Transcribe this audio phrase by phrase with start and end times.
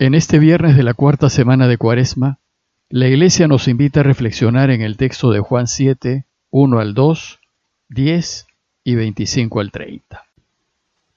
[0.00, 2.38] En este viernes de la cuarta semana de Cuaresma,
[2.88, 7.40] la Iglesia nos invita a reflexionar en el texto de Juan 7, 1 al 2,
[7.88, 8.46] 10
[8.84, 10.24] y 25 al 30.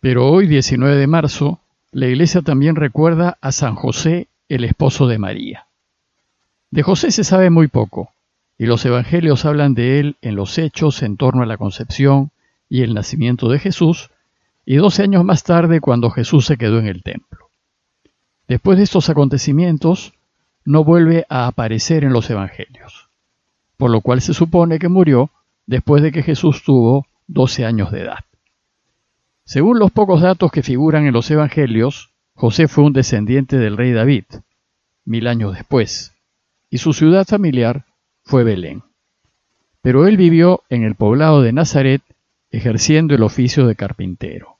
[0.00, 1.58] Pero hoy, 19 de marzo,
[1.90, 5.64] la Iglesia también recuerda a San José, el esposo de María.
[6.70, 8.10] De José se sabe muy poco,
[8.58, 12.30] y los evangelios hablan de él en los hechos en torno a la concepción
[12.68, 14.10] y el nacimiento de Jesús,
[14.66, 17.45] y doce años más tarde cuando Jesús se quedó en el templo.
[18.48, 20.14] Después de estos acontecimientos,
[20.64, 23.08] no vuelve a aparecer en los Evangelios,
[23.76, 25.30] por lo cual se supone que murió
[25.66, 28.24] después de que Jesús tuvo 12 años de edad.
[29.44, 33.92] Según los pocos datos que figuran en los Evangelios, José fue un descendiente del rey
[33.92, 34.24] David,
[35.04, 36.12] mil años después,
[36.68, 37.84] y su ciudad familiar
[38.24, 38.82] fue Belén.
[39.82, 42.02] Pero él vivió en el poblado de Nazaret
[42.50, 44.56] ejerciendo el oficio de carpintero.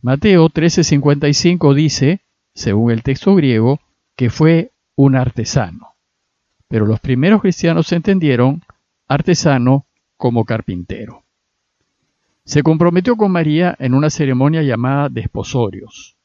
[0.00, 2.20] Mateo 13:55 dice
[2.54, 3.80] según el texto griego,
[4.16, 5.94] que fue un artesano.
[6.68, 8.62] Pero los primeros cristianos entendieron
[9.08, 11.22] artesano como carpintero.
[12.44, 16.16] Se comprometió con María en una ceremonia llamada desposorios,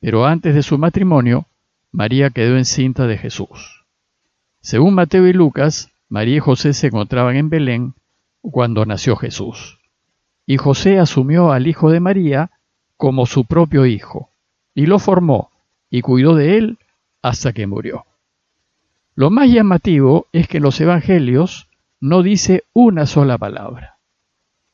[0.00, 1.46] pero antes de su matrimonio,
[1.92, 3.84] María quedó encinta de Jesús.
[4.60, 7.94] Según Mateo y Lucas, María y José se encontraban en Belén
[8.40, 9.78] cuando nació Jesús.
[10.46, 12.50] Y José asumió al hijo de María
[12.96, 14.30] como su propio hijo,
[14.74, 15.51] y lo formó
[15.92, 16.78] y cuidó de él
[17.20, 18.06] hasta que murió.
[19.14, 21.68] Lo más llamativo es que en los evangelios
[22.00, 23.98] no dice una sola palabra.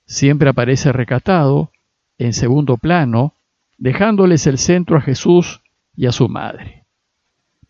[0.07, 1.73] Siempre aparece recatado,
[2.19, 3.35] en segundo plano,
[3.79, 5.61] dejándoles el centro a Jesús
[5.97, 6.85] y a su madre.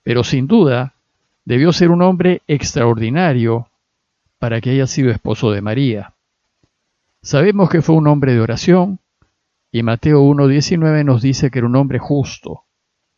[0.02, 0.92] Pero sin duda,
[1.46, 3.70] debió ser un hombre extraordinario
[4.38, 6.12] para que haya sido esposo de María.
[7.22, 8.98] Sabemos que fue un hombre de oración,
[9.72, 12.64] y Mateo 1.19 nos dice que era un hombre justo,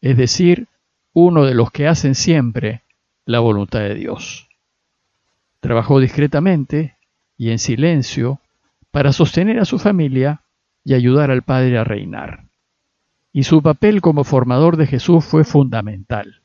[0.01, 0.69] es decir,
[1.13, 2.83] uno de los que hacen siempre
[3.27, 4.49] la voluntad de Dios.
[5.61, 6.97] Trabajó discretamente
[7.37, 8.41] y en silencio
[8.91, 10.43] para sostener a su familia
[10.85, 12.45] y ayudar al Padre a reinar.
[13.33, 16.43] Y su papel como formador de Jesús fue fundamental.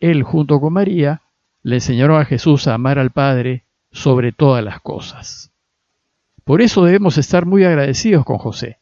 [0.00, 1.22] Él, junto con María,
[1.62, 5.52] le enseñaron a Jesús a amar al Padre sobre todas las cosas.
[6.44, 8.78] Por eso debemos estar muy agradecidos con José,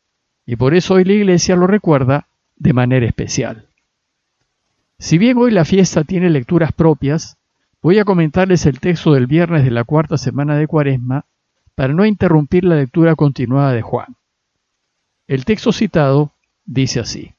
[0.46, 2.26] y por eso hoy la Iglesia lo recuerda
[2.56, 3.69] de manera especial.
[5.00, 7.38] Si bien hoy la fiesta tiene lecturas propias,
[7.80, 11.24] voy a comentarles el texto del viernes de la cuarta semana de Cuaresma
[11.74, 14.16] para no interrumpir la lectura continuada de Juan.
[15.26, 16.32] El texto citado
[16.66, 17.32] dice así.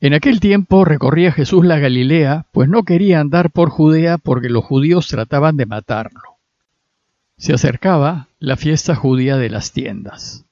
[0.00, 4.64] En aquel tiempo recorría Jesús la Galilea, pues no quería andar por Judea porque los
[4.64, 6.36] judíos trataban de matarlo.
[7.38, 10.44] Se acercaba la fiesta judía de las tiendas.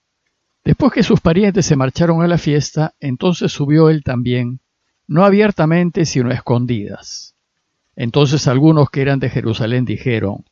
[0.65, 4.59] Después que sus parientes se marcharon a la fiesta, entonces subió él también
[5.07, 7.35] no abiertamente, sino escondidas.
[7.97, 10.45] Entonces algunos que eran de Jerusalén dijeron,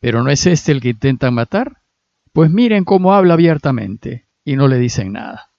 [0.00, 1.78] ¿pero no es este el que intentan matar?
[2.32, 5.50] Pues miren cómo habla abiertamente, y no le dicen nada.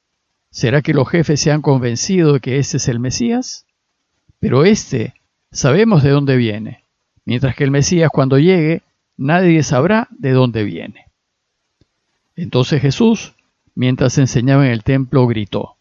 [0.52, 3.66] ¿Será que los jefes se han convencido de que este es el Mesías?
[4.40, 5.14] Pero este
[5.52, 6.86] sabemos de dónde viene,
[7.24, 8.84] mientras que el Mesías cuando llegue,
[9.18, 11.06] nadie sabrá de dónde viene.
[12.36, 13.34] Entonces Jesús,
[13.74, 15.78] mientras enseñaba en el templo, gritó,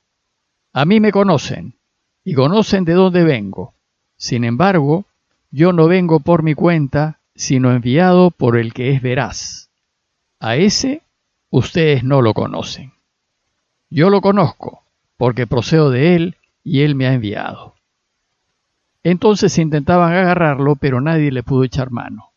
[0.72, 1.75] A mí me conocen,
[2.24, 3.74] y conocen de dónde vengo.
[4.16, 5.04] Sin embargo,
[5.50, 9.70] yo no vengo por mi cuenta, sino enviado por el que es veraz.
[10.40, 11.02] A ese
[11.50, 12.92] ustedes no lo conocen.
[13.90, 14.82] Yo lo conozco,
[15.16, 17.74] porque procedo de él y él me ha enviado.
[19.04, 22.32] Entonces intentaban agarrarlo, pero nadie le pudo echar mano,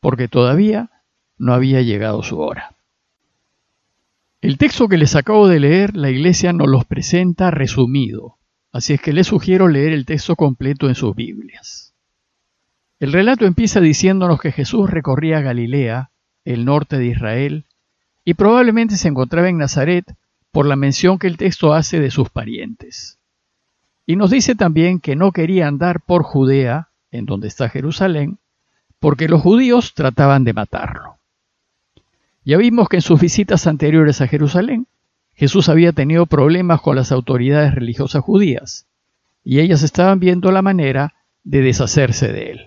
[0.00, 0.90] porque todavía
[1.38, 2.74] no había llegado su hora.
[4.40, 8.37] El texto que les acabo de leer, la iglesia nos los presenta resumido,
[8.78, 11.94] Así es que les sugiero leer el texto completo en sus Biblias.
[13.00, 16.12] El relato empieza diciéndonos que Jesús recorría Galilea,
[16.44, 17.64] el norte de Israel,
[18.24, 20.04] y probablemente se encontraba en Nazaret
[20.52, 23.18] por la mención que el texto hace de sus parientes.
[24.06, 28.38] Y nos dice también que no quería andar por Judea, en donde está Jerusalén,
[29.00, 31.18] porque los judíos trataban de matarlo.
[32.44, 34.86] Ya vimos que en sus visitas anteriores a Jerusalén,
[35.38, 38.88] Jesús había tenido problemas con las autoridades religiosas judías,
[39.44, 41.14] y ellas estaban viendo la manera
[41.44, 42.60] de deshacerse de él.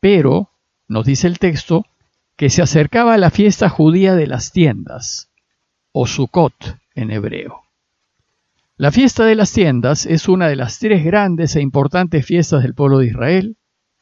[0.00, 0.50] Pero,
[0.88, 1.86] nos dice el texto,
[2.34, 5.30] que se acercaba a la fiesta judía de las tiendas,
[5.92, 7.62] o Sukkot en hebreo.
[8.76, 12.74] La fiesta de las tiendas es una de las tres grandes e importantes fiestas del
[12.74, 13.56] pueblo de Israel,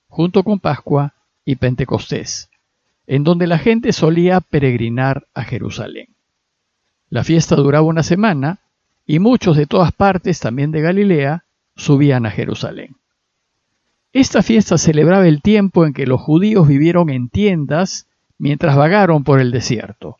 [0.08, 1.12] junto con Pascua
[1.44, 2.48] y Pentecostés,
[3.06, 6.16] en donde la gente solía peregrinar a Jerusalén.
[7.10, 8.60] La fiesta duraba una semana
[9.04, 11.44] y muchos de todas partes, también de Galilea,
[11.76, 12.96] subían a Jerusalén.
[14.12, 18.06] Esta fiesta celebraba el tiempo en que los judíos vivieron en tiendas
[18.38, 20.16] mientras vagaron por el desierto.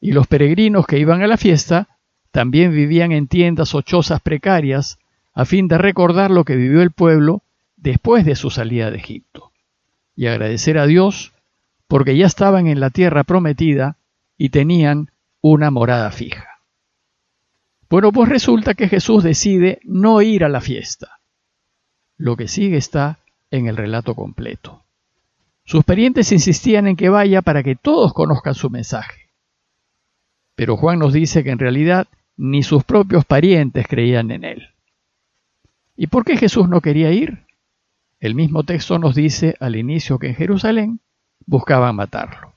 [0.00, 1.88] Y los peregrinos que iban a la fiesta
[2.30, 4.98] también vivían en tiendas o chozas precarias
[5.34, 7.42] a fin de recordar lo que vivió el pueblo
[7.76, 9.52] después de su salida de Egipto
[10.16, 11.32] y agradecer a Dios
[11.88, 13.96] porque ya estaban en la tierra prometida
[14.38, 15.10] y tenían
[15.46, 16.62] una morada fija.
[17.90, 21.20] Bueno, pues resulta que Jesús decide no ir a la fiesta.
[22.16, 23.18] Lo que sigue está
[23.50, 24.84] en el relato completo.
[25.66, 29.32] Sus parientes insistían en que vaya para que todos conozcan su mensaje.
[30.54, 32.08] Pero Juan nos dice que en realidad
[32.38, 34.68] ni sus propios parientes creían en él.
[35.94, 37.44] ¿Y por qué Jesús no quería ir?
[38.18, 41.00] El mismo texto nos dice al inicio que en Jerusalén
[41.44, 42.53] buscaban matarlo.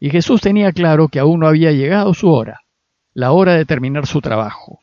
[0.00, 2.60] Y Jesús tenía claro que aún no había llegado su hora,
[3.14, 4.80] la hora de terminar su trabajo.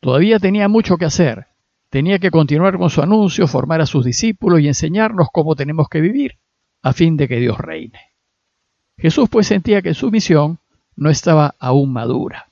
[0.00, 1.46] Todavía tenía mucho que hacer,
[1.88, 6.00] tenía que continuar con su anuncio, formar a sus discípulos y enseñarnos cómo tenemos que
[6.00, 6.38] vivir,
[6.82, 8.00] a fin de que Dios reine.
[8.98, 10.58] Jesús pues sentía que su misión
[10.96, 12.48] no estaba aún madura.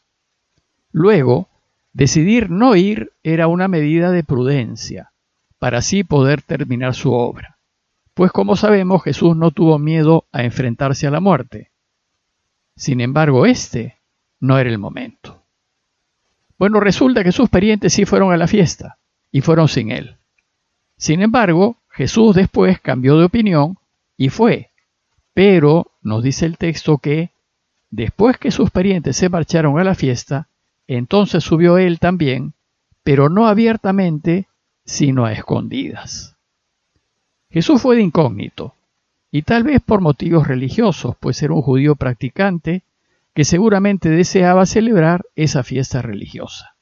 [0.93, 1.49] Luego,
[1.93, 5.13] decidir no ir era una medida de prudencia,
[5.59, 7.59] para así poder terminar su obra.
[8.15, 11.71] Pues como sabemos, Jesús no tuvo miedo a enfrentarse a la muerte.
[12.77, 13.99] Sin embargo, este
[14.41, 15.43] no era el momento.
[16.59, 18.99] Bueno, resulta que sus parientes sí fueron a la fiesta
[19.31, 20.17] y fueron sin él.
[20.97, 23.79] Sin embargo, Jesús después cambió de opinión
[24.17, 24.71] y fue.
[25.33, 27.31] Pero nos dice el texto que,
[27.91, 30.49] después que sus parientes se marcharon a la fiesta,
[30.87, 32.53] entonces subió él también,
[33.03, 34.49] pero no abiertamente,
[34.85, 36.37] sino a escondidas.
[37.51, 38.75] Jesús fue de incógnito,
[39.31, 42.83] y tal vez por motivos religiosos, pues era un judío practicante
[43.35, 46.75] que seguramente deseaba celebrar esa fiesta religiosa.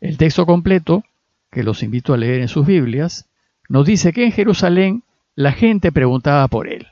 [0.00, 1.04] El texto completo,
[1.50, 3.26] que los invito a leer en sus Biblias,
[3.68, 6.88] nos dice que en Jerusalén la gente preguntaba por él.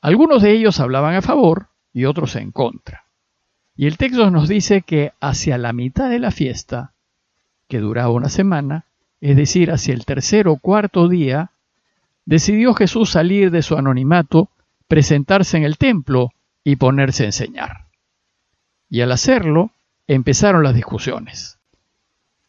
[0.00, 3.04] Algunos de ellos hablaban a favor y otros en contra.
[3.76, 6.92] Y el texto nos dice que hacia la mitad de la fiesta,
[7.68, 8.84] que duraba una semana,
[9.20, 11.51] es decir, hacia el tercer o cuarto día,
[12.24, 14.50] decidió Jesús salir de su anonimato,
[14.88, 16.30] presentarse en el templo
[16.64, 17.88] y ponerse a enseñar.
[18.88, 19.70] Y al hacerlo,
[20.06, 21.58] empezaron las discusiones.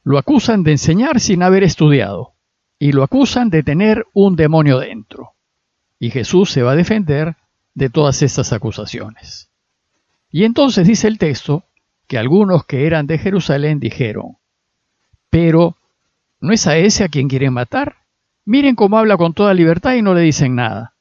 [0.04, 2.34] Lo acusan de enseñar sin haber estudiado,
[2.78, 5.36] y lo acusan de tener un demonio dentro.
[6.00, 7.38] Y Jesús se va a defender
[7.74, 9.50] de todas estas acusaciones.
[10.30, 11.64] Y entonces dice el texto
[12.08, 14.38] que algunos que eran de Jerusalén dijeron,
[15.30, 15.78] pero
[16.42, 18.03] ¿no es a ese a quien quieren matar?
[18.46, 20.94] Miren cómo habla con toda libertad y no le dicen nada.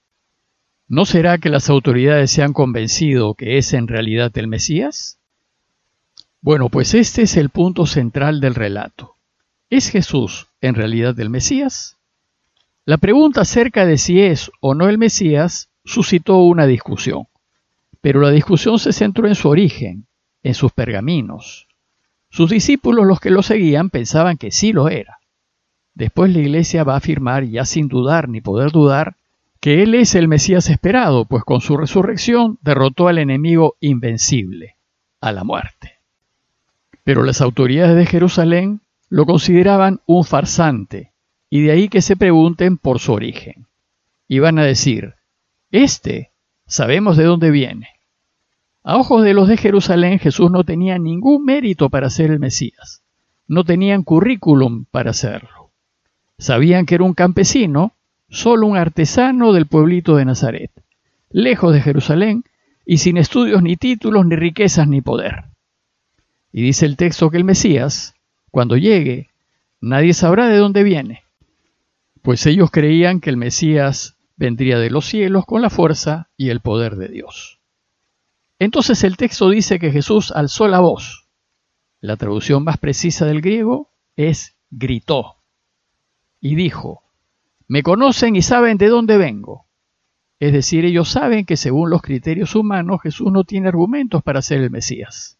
[0.86, 5.18] ¿No será que las autoridades se han convencido que es en realidad el Mesías?
[6.40, 9.16] Bueno, pues este es el punto central del relato.
[9.70, 11.96] ¿Es Jesús en realidad el Mesías?
[12.84, 17.26] La pregunta acerca de si es o no el Mesías suscitó una discusión,
[18.00, 20.06] pero la discusión se centró en su origen,
[20.42, 21.66] en sus pergaminos.
[22.28, 25.18] Sus discípulos, los que lo seguían, pensaban que sí lo era.
[25.94, 29.16] Después la iglesia va a afirmar, ya sin dudar ni poder dudar,
[29.60, 34.76] que Él es el Mesías esperado, pues con su resurrección derrotó al enemigo invencible,
[35.20, 35.98] a la muerte.
[37.04, 41.12] Pero las autoridades de Jerusalén lo consideraban un farsante,
[41.50, 43.66] y de ahí que se pregunten por su origen.
[44.26, 45.14] Y van a decir,
[45.70, 46.32] este
[46.66, 47.88] sabemos de dónde viene.
[48.82, 53.02] A ojos de los de Jerusalén Jesús no tenía ningún mérito para ser el Mesías.
[53.46, 55.61] No tenían currículum para serlo.
[56.42, 57.92] Sabían que era un campesino,
[58.28, 60.72] solo un artesano del pueblito de Nazaret,
[61.30, 62.42] lejos de Jerusalén
[62.84, 65.44] y sin estudios ni títulos, ni riquezas, ni poder.
[66.50, 68.16] Y dice el texto que el Mesías,
[68.50, 69.28] cuando llegue,
[69.80, 71.22] nadie sabrá de dónde viene,
[72.22, 76.58] pues ellos creían que el Mesías vendría de los cielos con la fuerza y el
[76.58, 77.60] poder de Dios.
[78.58, 81.28] Entonces el texto dice que Jesús alzó la voz.
[82.00, 85.36] La traducción más precisa del griego es gritó
[86.42, 87.04] y dijo,
[87.68, 89.64] Me conocen y saben de dónde vengo.
[90.40, 94.60] Es decir, ellos saben que según los criterios humanos Jesús no tiene argumentos para ser
[94.60, 95.38] el Mesías.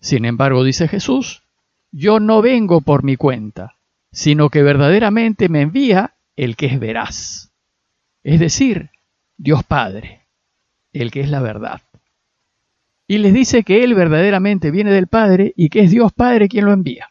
[0.00, 1.42] Sin embargo, dice Jesús,
[1.92, 3.76] yo no vengo por mi cuenta,
[4.10, 7.52] sino que verdaderamente me envía el que es veraz.
[8.22, 8.90] Es decir,
[9.36, 10.26] Dios Padre,
[10.92, 11.82] el que es la verdad.
[13.06, 16.64] Y les dice que Él verdaderamente viene del Padre y que es Dios Padre quien
[16.64, 17.10] lo envía.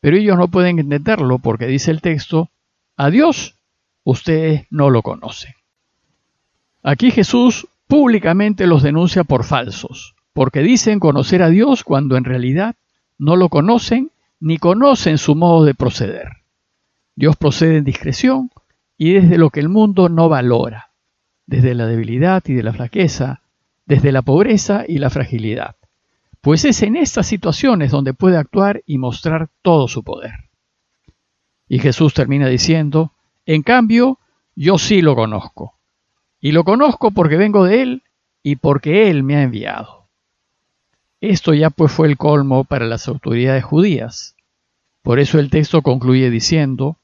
[0.00, 2.50] Pero ellos no pueden entenderlo porque dice el texto,
[2.96, 3.56] a Dios
[4.04, 5.54] ustedes no lo conocen.
[6.82, 12.76] Aquí Jesús públicamente los denuncia por falsos, porque dicen conocer a Dios cuando en realidad
[13.18, 14.10] no lo conocen
[14.40, 16.28] ni conocen su modo de proceder.
[17.14, 18.50] Dios procede en discreción
[18.98, 20.90] y desde lo que el mundo no valora,
[21.46, 23.40] desde la debilidad y de la flaqueza,
[23.86, 25.76] desde la pobreza y la fragilidad,
[26.46, 30.48] pues es en estas situaciones donde puede actuar y mostrar todo su poder.
[31.68, 33.10] Y Jesús termina diciendo,
[33.46, 34.20] en cambio,
[34.54, 35.74] yo sí lo conozco,
[36.40, 38.02] y lo conozco porque vengo de Él
[38.44, 40.06] y porque Él me ha enviado.
[41.20, 44.36] Esto ya pues fue el colmo para las autoridades judías.
[45.02, 46.96] Por eso el texto concluye diciendo,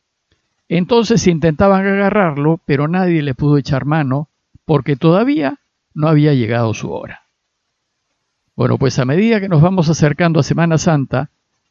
[0.69, 4.29] entonces intentaban agarrarlo, pero nadie le pudo echar mano,
[4.65, 5.59] porque todavía
[5.95, 7.22] no había llegado su hora.
[8.63, 11.31] Bueno, pues a medida que nos vamos acercando a Semana Santa,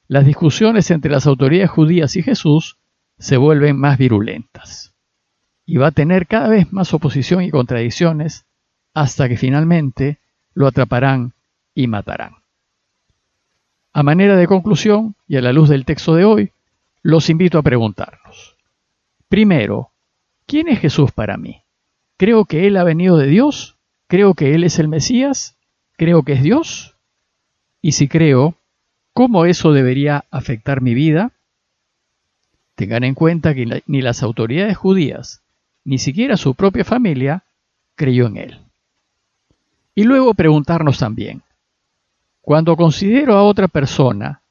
[0.10, 2.80] las discusiones entre las autoridades judías y Jesús
[3.18, 4.94] se vuelven más virulentas.
[5.66, 8.46] Y va a tener cada vez más oposición y contradicciones
[8.94, 10.20] hasta que finalmente
[10.54, 11.32] lo atraparán
[11.74, 12.34] y matarán.
[13.94, 16.52] A manera de conclusión, y a la luz del texto de hoy,
[17.04, 18.58] los invito a preguntarnos.
[19.30, 19.92] Primero,
[20.46, 21.62] ¿quién es Jesús para mí?
[22.18, 23.78] ¿Creo que Él ha venido de Dios?
[24.08, 25.58] ¿Creo que Él es el Mesías?
[26.02, 26.96] ¿Creo que es Dios?
[27.80, 28.56] Y si creo,
[29.14, 31.32] ¿cómo eso debería afectar mi vida?
[32.74, 35.44] Tengan en cuenta que ni las autoridades judías,
[35.84, 37.44] ni siquiera su propia familia,
[37.94, 38.60] creyó en Él.
[39.94, 41.44] Y luego preguntarnos también,
[42.42, 44.42] cuando considero a otra persona,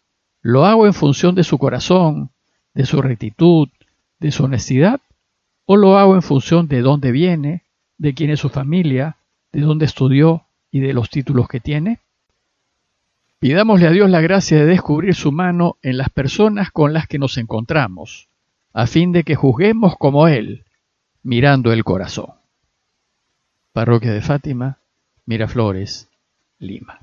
[0.43, 2.31] ¿lo hago en función de su corazón,
[2.75, 3.69] de su rectitud,
[4.21, 5.01] de su honestidad?
[5.67, 7.65] ¿O lo hago en función de dónde viene,
[7.99, 9.17] de quién es su familia,
[9.51, 12.01] de dónde estudió y de los títulos que tiene?
[13.39, 17.19] Pidámosle a Dios la gracia de descubrir su mano en las personas con las que
[17.19, 18.29] nos encontramos,
[18.73, 20.65] a fin de que juzguemos como Él,
[21.23, 22.33] mirando el corazón.
[23.73, 24.79] Parroquia de Fátima,
[25.27, 26.09] Miraflores,
[26.59, 27.01] Lima.